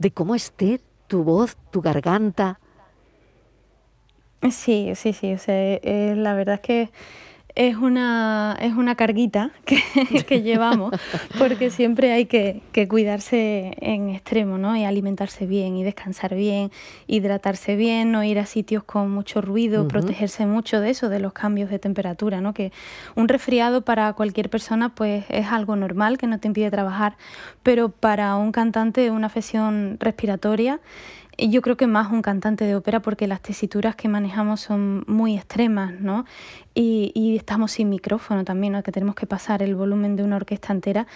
de 0.00 0.10
cómo 0.10 0.34
esté 0.34 0.80
tu 1.08 1.22
voz, 1.22 1.58
tu 1.70 1.82
garganta. 1.82 2.58
Sí, 4.50 4.92
sí, 4.96 5.12
sí. 5.12 5.34
O 5.34 5.38
sea, 5.38 5.54
eh, 5.54 6.14
la 6.16 6.32
verdad 6.34 6.54
es 6.54 6.60
que 6.62 6.90
es 7.54 7.76
una, 7.76 8.56
es 8.60 8.74
una 8.74 8.94
carguita 8.94 9.50
que, 9.64 10.42
llevamos, 10.42 10.92
porque 11.38 11.70
siempre 11.70 12.12
hay 12.12 12.26
que, 12.26 12.62
cuidarse 12.88 13.76
en 13.80 14.10
extremo, 14.10 14.58
¿no? 14.58 14.76
Y 14.76 14.84
alimentarse 14.84 15.46
bien, 15.46 15.76
y 15.76 15.84
descansar 15.84 16.34
bien, 16.34 16.70
hidratarse 17.06 17.76
bien, 17.76 18.12
no 18.12 18.24
ir 18.24 18.38
a 18.38 18.46
sitios 18.46 18.84
con 18.84 19.10
mucho 19.10 19.40
ruido, 19.40 19.86
protegerse 19.88 20.46
mucho 20.46 20.80
de 20.80 20.90
eso, 20.90 21.08
de 21.08 21.20
los 21.20 21.32
cambios 21.32 21.70
de 21.70 21.78
temperatura, 21.78 22.40
¿no? 22.40 22.54
Que 22.54 22.72
un 23.14 23.28
resfriado 23.28 23.82
para 23.82 24.12
cualquier 24.14 24.50
persona, 24.50 24.94
pues 24.94 25.24
es 25.28 25.46
algo 25.48 25.76
normal, 25.76 26.18
que 26.18 26.26
no 26.26 26.38
te 26.38 26.48
impide 26.48 26.70
trabajar, 26.70 27.16
pero 27.62 27.88
para 27.90 28.36
un 28.36 28.52
cantante 28.52 29.10
una 29.10 29.26
afección 29.26 29.96
respiratoria 30.00 30.80
yo 31.48 31.62
creo 31.62 31.76
que 31.76 31.86
más 31.86 32.12
un 32.12 32.22
cantante 32.22 32.64
de 32.64 32.74
ópera 32.74 33.00
porque 33.00 33.26
las 33.26 33.40
tesituras 33.40 33.96
que 33.96 34.08
manejamos 34.08 34.60
son 34.60 35.04
muy 35.06 35.36
extremas, 35.36 35.92
¿no? 36.00 36.24
Y, 36.74 37.36
estamos 37.36 37.72
sin 37.72 37.88
micrófono 37.88 38.44
también, 38.44 38.72
¿no? 38.72 38.82
que 38.82 38.92
tenemos 38.92 39.14
que 39.14 39.26
pasar 39.26 39.62
el 39.62 39.74
volumen 39.74 40.16
de 40.16 40.22
una 40.22 40.36
orquesta 40.36 40.72
entera. 40.72 41.06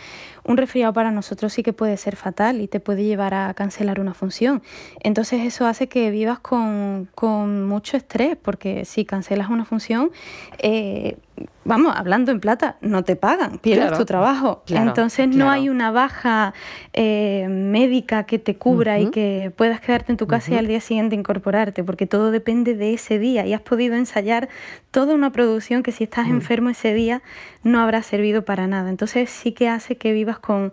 Un 0.43 0.57
resfriado 0.57 0.93
para 0.93 1.11
nosotros 1.11 1.53
sí 1.53 1.63
que 1.63 1.73
puede 1.73 1.97
ser 1.97 2.17
fatal 2.17 2.61
y 2.61 2.69
te 2.69 2.81
puede 2.81 3.05
llevar 3.05 3.35
a 3.35 3.55
cancelar 3.55 4.01
una 4.01 4.15
función. 4.15 4.63
Entonces 5.01 5.43
eso 5.45 5.67
hace 5.67 5.89
que 5.89 6.11
vivas 6.11 6.41
con, 6.41 7.09
con 7.15 7.67
mucho 7.67 7.97
estrés, 7.97 8.37
porque 8.37 8.85
si 8.85 9.05
cancelas 9.05 9.49
una 9.49 9.65
función, 9.65 10.11
eh, 10.59 11.17
vamos, 11.65 11.95
hablando 11.97 12.31
en 12.31 12.41
plata, 12.41 12.77
no 12.81 13.05
te 13.05 13.17
pagan, 13.17 13.59
pierdes 13.59 13.97
tu 13.97 14.05
trabajo. 14.05 14.63
Entonces 14.69 15.29
no 15.29 15.51
hay 15.51 15.69
una 15.69 15.91
baja 15.91 16.55
eh, 16.93 17.47
médica 17.49 18.25
que 18.25 18.39
te 18.39 18.57
cubra 18.57 18.99
y 19.01 19.11
que 19.11 19.53
puedas 19.57 19.81
quedarte 19.81 20.13
en 20.13 20.19
tu 20.19 20.27
casa 20.27 20.53
y 20.53 20.57
al 20.57 20.67
día 20.67 20.81
siguiente 20.81 21.17
incorporarte, 21.17 21.83
porque 21.83 22.07
todo 22.07 22.31
depende 22.31 22.75
de 22.75 22.95
ese 22.95 23.19
día. 23.19 23.47
Y 23.47 23.55
has 23.55 23.63
podido 23.63 23.97
ensayar 23.97 24.49
toda 24.91 25.15
una 25.15 25.33
producción 25.33 25.83
que 25.83 25.93
si 25.93 26.05
estás 26.05 26.29
enfermo 26.29 26.71
ese 26.71 26.95
día 26.95 27.23
no 27.63 27.81
habrá 27.81 28.03
servido 28.03 28.45
para 28.45 28.67
nada. 28.67 28.91
Entonces 28.91 29.31
sí 29.31 29.53
que 29.53 29.69
hace 29.69 29.97
que 29.97 30.13
vivas 30.13 30.39
con, 30.39 30.73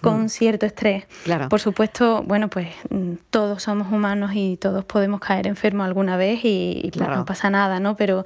con 0.00 0.28
cierto 0.28 0.66
estrés. 0.66 1.04
Claro. 1.24 1.48
Por 1.48 1.60
supuesto, 1.60 2.22
bueno, 2.26 2.48
pues 2.48 2.68
mm, 2.90 3.14
todos 3.30 3.62
somos 3.62 3.92
humanos 3.92 4.32
y 4.34 4.56
todos 4.56 4.84
podemos 4.84 5.20
caer 5.20 5.46
enfermos 5.46 5.86
alguna 5.86 6.16
vez 6.16 6.40
y, 6.42 6.90
pues, 6.96 7.08
no 7.08 7.24
pasa 7.24 7.50
nada, 7.50 7.80
¿no? 7.80 7.96
Pero, 7.96 8.24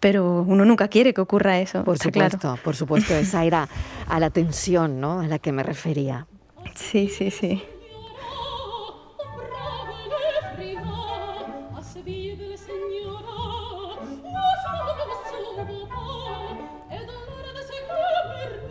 pero 0.00 0.42
uno 0.42 0.64
nunca 0.64 0.88
quiere 0.88 1.14
que 1.14 1.20
ocurra 1.20 1.58
eso. 1.60 1.84
Por 1.84 1.98
supuesto, 1.98 2.58
por 2.62 2.76
supuesto, 2.76 3.14
esa 3.14 3.44
era 3.44 3.68
a 4.08 4.20
la 4.20 4.30
tensión, 4.30 5.00
¿no? 5.00 5.20
A 5.20 5.26
la 5.26 5.38
que 5.38 5.52
me 5.52 5.62
refería. 5.62 6.26
Sí, 6.74 7.08
sí, 7.08 7.30
sí. 7.30 7.62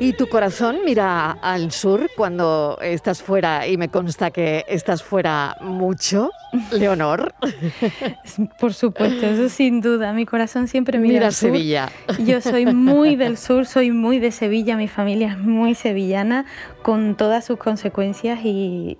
¿Y 0.02 0.14
tu 0.14 0.28
corazón 0.28 0.80
mira 0.84 1.30
al 1.30 1.72
sur 1.72 2.10
cuando 2.18 2.80
estás 2.82 3.22
fuera 3.22 3.68
y 3.68 3.78
me 3.78 3.90
consta 3.90 4.32
que 4.32 4.66
estás 4.68 5.04
fuera 5.04 5.58
mucho, 5.62 6.32
Leonor? 6.72 7.36
Por 8.60 8.74
supuesto, 8.74 9.28
eso 9.28 9.48
sin 9.48 9.80
duda. 9.80 10.12
Mi 10.12 10.26
corazón 10.26 10.68
siempre 10.68 10.98
mira, 10.98 11.14
mira 11.14 11.28
al 11.28 11.34
sur. 11.34 11.52
Sevilla. 11.52 11.90
Yo 12.26 12.42
soy 12.42 12.66
muy 12.66 13.16
del 13.16 13.38
sur, 13.38 13.68
soy 13.68 13.92
muy 13.92 14.18
de 14.18 14.32
Sevilla, 14.32 14.76
mi 14.76 14.88
familia 14.88 15.34
es 15.34 15.38
muy 15.38 15.76
sevillana 15.76 16.46
con 16.82 17.16
todas 17.16 17.46
sus 17.46 17.60
consecuencias 17.60 18.40
y, 18.44 18.98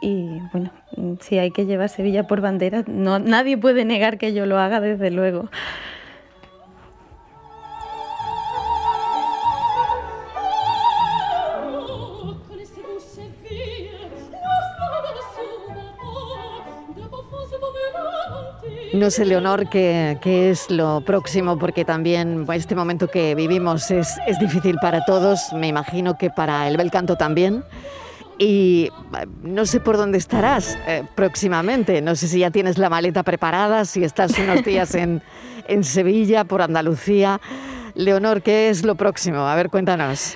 bueno, 0.54 0.72
si 1.20 1.40
hay 1.40 1.50
que 1.50 1.66
llevar 1.66 1.90
Sevilla 1.90 2.28
por 2.28 2.42
bandera, 2.42 2.84
no, 2.86 3.18
nadie 3.18 3.58
puede 3.58 3.86
negar 3.86 4.20
que 4.20 4.34
yo 4.34 4.46
lo 4.46 4.60
haga, 4.60 4.80
desde 4.80 5.10
luego. 5.10 5.50
No 18.94 19.10
sé, 19.10 19.24
Leonor, 19.26 19.70
qué, 19.70 20.20
es 20.22 20.70
lo 20.70 21.00
próximo, 21.02 21.58
porque 21.58 21.86
también 21.86 22.46
este 22.54 22.76
momento 22.76 23.08
que 23.08 23.36
vivimos 23.36 23.90
es, 23.90 24.20
difícil 24.38 24.76
para 24.82 25.06
todos, 25.06 25.54
me 25.54 25.70
imagino 25.70 26.18
que 26.18 26.30
para 26.30 26.68
el 26.68 26.76
bel 26.76 26.92
canto 26.92 27.16
también. 27.16 27.64
Y 28.38 28.90
eh, 29.18 29.28
no 29.44 29.66
sé 29.66 29.80
por 29.80 29.96
dónde 29.96 30.18
estarás 30.18 30.78
eh, 30.88 31.04
próximamente, 31.16 32.02
no 32.02 32.16
sé 32.16 32.28
si 32.28 32.40
ya 32.40 32.52
tienes 32.52 32.78
la 32.78 32.90
maleta 32.90 33.24
preparada, 33.24 33.86
si 33.86 34.04
estás 34.04 34.38
unos 34.38 34.66
días 34.66 34.94
en, 34.96 35.22
en 35.70 35.86
Sevilla, 35.86 36.44
por 36.44 36.62
Andalucía. 36.62 37.40
Leonor, 37.96 38.42
¿qué 38.42 38.70
es 38.70 38.84
lo 38.84 38.96
próximo? 38.96 39.40
A 39.40 39.56
ver, 39.56 39.70
cuéntanos. 39.70 40.36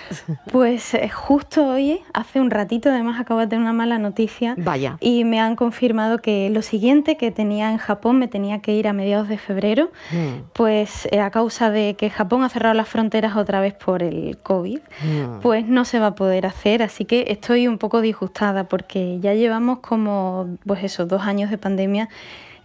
Pues 0.51 0.93
eh, 0.93 1.09
justo 1.09 1.67
hoy, 1.67 2.01
hace 2.13 2.39
un 2.39 2.49
ratito, 2.49 2.89
además 2.89 3.19
acabo 3.19 3.41
de 3.41 3.47
tener 3.47 3.61
una 3.61 3.73
mala 3.73 3.97
noticia. 3.99 4.55
Vaya. 4.57 4.97
Y 4.99 5.23
me 5.25 5.39
han 5.39 5.55
confirmado 5.55 6.19
que 6.19 6.49
lo 6.49 6.61
siguiente 6.61 7.17
que 7.17 7.31
tenía 7.31 7.71
en 7.71 7.77
Japón, 7.77 8.19
me 8.19 8.27
tenía 8.27 8.59
que 8.59 8.73
ir 8.73 8.87
a 8.87 8.93
mediados 8.93 9.27
de 9.27 9.37
febrero, 9.37 9.91
mm. 10.11 10.51
pues 10.53 11.07
eh, 11.11 11.19
a 11.19 11.29
causa 11.31 11.69
de 11.69 11.95
que 11.95 12.09
Japón 12.09 12.43
ha 12.43 12.49
cerrado 12.49 12.73
las 12.73 12.87
fronteras 12.87 13.35
otra 13.35 13.59
vez 13.59 13.73
por 13.73 14.03
el 14.03 14.37
COVID, 14.37 14.79
mm. 14.79 15.39
pues 15.41 15.65
no 15.65 15.85
se 15.85 15.99
va 15.99 16.07
a 16.07 16.15
poder 16.15 16.45
hacer. 16.45 16.83
Así 16.83 17.05
que 17.05 17.25
estoy 17.29 17.67
un 17.67 17.77
poco 17.77 18.01
disgustada 18.01 18.65
porque 18.65 19.19
ya 19.19 19.33
llevamos 19.33 19.79
como, 19.79 20.57
pues 20.65 20.83
esos 20.83 21.07
dos 21.07 21.23
años 21.23 21.49
de 21.49 21.57
pandemia 21.57 22.09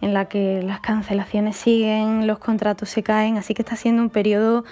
en 0.01 0.13
la 0.13 0.25
que 0.25 0.61
las 0.63 0.81
cancelaciones 0.81 1.55
siguen, 1.55 2.27
los 2.27 2.39
contratos 2.39 2.89
se 2.89 3.03
caen, 3.03 3.37
así 3.37 3.53
que 3.53 3.61
está 3.61 3.75
siendo 3.75 4.01
un 4.01 4.09
periodo 4.09 4.65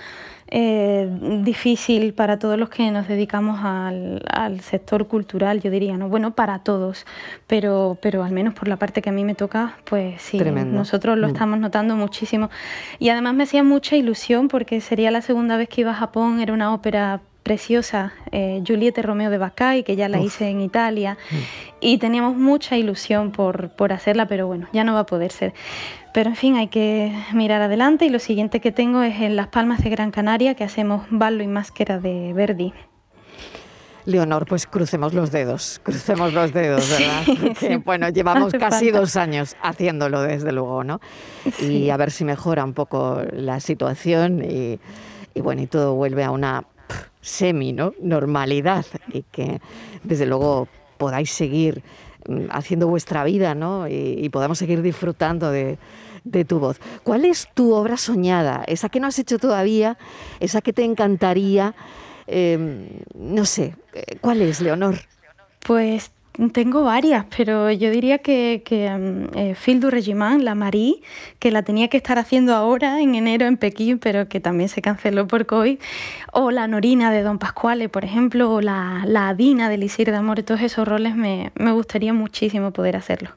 eh, 0.51 1.07
difícil 1.43 2.15
para 2.15 2.39
todos 2.39 2.57
los 2.57 2.69
que 2.69 2.89
nos 2.89 3.07
dedicamos 3.07 3.59
al, 3.63 4.61
sector 4.61 5.07
cultural, 5.07 5.61
yo 5.61 5.69
diría, 5.69 5.95
¿no? 5.95 6.09
Bueno, 6.09 6.33
para 6.33 6.59
todos, 6.59 7.05
pero, 7.45 7.99
pero 8.01 8.23
al 8.23 8.31
menos 8.31 8.55
por 8.55 8.67
la 8.67 8.77
parte 8.77 9.03
que 9.03 9.09
a 9.09 9.13
mí 9.13 9.23
me 9.23 9.35
toca, 9.35 9.77
pues 9.83 10.19
sí, 10.21 10.39
nosotros 10.39 11.19
lo 11.19 11.27
mm. 11.27 11.31
estamos 11.31 11.59
notando 11.59 11.95
muchísimo. 11.95 12.49
Y 12.97 13.09
además 13.09 13.35
me 13.35 13.43
hacía 13.43 13.63
mucha 13.63 13.95
ilusión 13.95 14.47
porque 14.47 14.81
sería 14.81 15.11
la 15.11 15.21
segunda 15.21 15.55
vez 15.55 15.69
que 15.69 15.81
iba 15.81 15.91
a 15.91 15.95
Japón, 15.95 16.39
era 16.39 16.51
una 16.51 16.73
ópera 16.73 17.21
preciosa, 17.49 18.13
eh, 18.31 18.61
Juliette 18.63 19.01
Romeo 19.01 19.31
de 19.31 19.39
Bacay, 19.39 19.81
que 19.81 19.95
ya 19.95 20.07
la 20.07 20.19
hice 20.19 20.49
en 20.49 20.61
Italia, 20.61 21.17
mm. 21.31 21.35
y 21.81 21.97
teníamos 21.97 22.37
mucha 22.37 22.77
ilusión 22.77 23.31
por, 23.31 23.71
por 23.71 23.91
hacerla, 23.91 24.27
pero 24.27 24.45
bueno, 24.45 24.67
ya 24.71 24.83
no 24.83 24.93
va 24.93 24.99
a 24.99 25.05
poder 25.07 25.31
ser. 25.31 25.55
Pero 26.13 26.29
en 26.29 26.35
fin, 26.35 26.57
hay 26.57 26.67
que 26.67 27.11
mirar 27.33 27.63
adelante 27.63 28.05
y 28.05 28.09
lo 28.09 28.19
siguiente 28.19 28.59
que 28.59 28.71
tengo 28.71 29.01
es 29.01 29.19
en 29.19 29.35
Las 29.35 29.47
Palmas 29.47 29.83
de 29.83 29.89
Gran 29.89 30.11
Canaria, 30.11 30.53
que 30.53 30.63
hacemos 30.63 31.07
ballo 31.09 31.41
y 31.41 31.47
máscara 31.47 31.97
de 31.97 32.33
Verdi. 32.33 32.71
Leonor, 34.05 34.45
pues 34.45 34.67
crucemos 34.67 35.15
los 35.15 35.31
dedos, 35.31 35.81
crucemos 35.81 36.31
los 36.31 36.53
dedos, 36.53 36.87
¿verdad? 36.99 37.81
bueno, 37.83 38.09
llevamos 38.09 38.53
casi 38.53 38.91
dos 38.91 39.15
años 39.15 39.55
haciéndolo, 39.63 40.21
desde 40.21 40.51
luego, 40.51 40.83
¿no? 40.83 41.01
Y 41.59 41.89
a 41.89 41.97
ver 41.97 42.11
si 42.11 42.25
mejora 42.25 42.63
un 42.63 42.73
poco 42.73 43.23
la 43.33 43.59
situación 43.59 44.43
y, 44.43 44.79
y 45.33 45.41
bueno, 45.41 45.63
y 45.63 45.67
todo 45.67 45.95
vuelve 45.95 46.23
a 46.23 46.29
una 46.29 46.65
semi 47.21 47.73
¿no? 47.73 47.93
normalidad 48.01 48.85
y 49.11 49.23
que 49.23 49.61
desde 50.03 50.25
luego 50.25 50.67
podáis 50.97 51.31
seguir 51.31 51.83
mm, 52.27 52.45
haciendo 52.51 52.87
vuestra 52.87 53.23
vida 53.23 53.55
¿no? 53.55 53.87
y, 53.87 54.27
podamos 54.29 54.57
seguir 54.57 54.81
disfrutando 54.81 55.51
de, 55.51 55.77
tu 56.47 56.59
voz. 56.59 56.79
¿Cuál 57.03 57.25
es 57.25 57.47
tu 57.53 57.73
obra 57.73 57.97
soñada? 57.97 58.63
Esa 58.67 58.89
que 58.89 58.99
no 58.99 59.07
has 59.07 59.17
hecho 59.17 59.39
todavía, 59.39 59.97
esa 60.39 60.61
que 60.61 60.73
te 60.73 60.83
encantaría. 60.83 61.73
Em, 62.27 62.87
no 63.15 63.45
sé, 63.45 63.75
¿cuál 64.21 64.41
es, 64.41 64.61
Leonor? 64.61 64.99
Pues 65.65 66.11
tengo 66.47 66.83
varias, 66.83 67.25
pero 67.35 67.69
yo 67.71 67.91
diría 67.91 68.19
que, 68.19 68.61
que 68.63 68.89
mm, 68.89 69.37
eh, 69.37 69.55
Phil 69.55 69.79
du 69.79 69.89
Regiment, 69.89 70.41
la 70.41 70.55
Marie, 70.55 71.01
que 71.39 71.51
la 71.51 71.63
tenía 71.63 71.89
que 71.89 71.97
estar 71.97 72.17
haciendo 72.17 72.55
ahora 72.55 73.01
en 73.01 73.15
enero 73.15 73.45
en 73.45 73.57
Pekín, 73.57 73.99
pero 73.99 74.29
que 74.29 74.39
también 74.39 74.69
se 74.69 74.81
canceló 74.81 75.27
por 75.27 75.45
COVID, 75.45 75.77
o 76.31 76.51
la 76.51 76.67
Norina 76.67 77.11
de 77.11 77.23
Don 77.23 77.39
Pascuale, 77.39 77.89
por 77.89 78.05
ejemplo, 78.05 78.51
o 78.51 78.61
la, 78.61 79.03
la 79.05 79.29
Adina 79.29 79.69
de 79.69 79.77
Lisir 79.77 80.09
de 80.09 80.17
Amor, 80.17 80.41
todos 80.43 80.61
esos 80.61 80.87
roles 80.87 81.15
me, 81.15 81.51
me 81.55 81.73
gustaría 81.73 82.13
muchísimo 82.13 82.71
poder 82.71 82.95
hacerlo. 82.95 83.31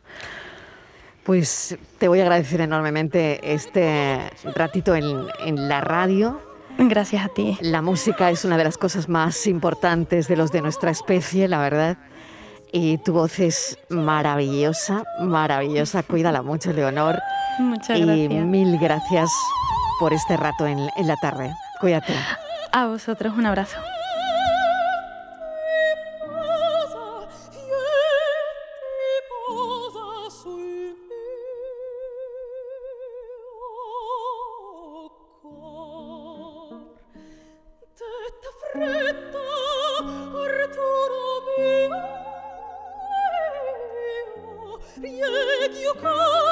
Pues 1.24 1.76
te 1.98 2.08
voy 2.08 2.20
a 2.20 2.22
agradecer 2.22 2.60
enormemente 2.60 3.40
este 3.54 4.18
ratito 4.54 4.94
en, 4.94 5.06
en 5.44 5.68
la 5.68 5.80
radio, 5.80 6.40
Gracias 6.78 7.24
a 7.24 7.28
ti. 7.28 7.58
La 7.60 7.82
música 7.82 8.30
es 8.30 8.46
una 8.46 8.56
de 8.56 8.64
las 8.64 8.78
cosas 8.78 9.08
más 9.08 9.46
importantes 9.46 10.26
de 10.26 10.36
los 10.36 10.52
de 10.52 10.62
nuestra 10.62 10.90
especie, 10.90 11.46
la 11.46 11.60
verdad. 11.60 11.98
Y 12.72 12.96
tu 12.98 13.12
voz 13.12 13.38
es 13.38 13.78
maravillosa, 13.90 15.04
maravillosa. 15.20 16.02
Cuídala 16.02 16.42
mucho, 16.42 16.72
Leonor. 16.72 17.18
Muchas 17.58 18.00
gracias. 18.00 18.30
Y 18.32 18.34
mil 18.38 18.78
gracias 18.78 19.30
por 20.00 20.14
este 20.14 20.38
rato 20.38 20.66
en, 20.66 20.78
en 20.96 21.06
la 21.06 21.16
tarde. 21.16 21.52
Cuídate. 21.80 22.14
A 22.72 22.86
vosotros 22.86 23.34
un 23.36 23.44
abrazo. 23.44 23.76
Riegio 45.00 45.94
cor 46.00 46.51